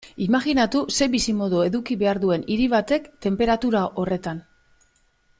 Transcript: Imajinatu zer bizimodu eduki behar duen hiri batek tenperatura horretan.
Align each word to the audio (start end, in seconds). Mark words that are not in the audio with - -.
Imajinatu 0.25 0.79
zer 0.95 1.09
bizimodu 1.15 1.59
eduki 1.65 1.97
behar 2.03 2.19
duen 2.25 2.45
hiri 2.53 2.65
batek 2.73 3.05
tenperatura 3.27 3.83
horretan. 4.01 4.41